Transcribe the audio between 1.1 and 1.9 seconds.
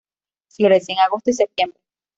y septiembre.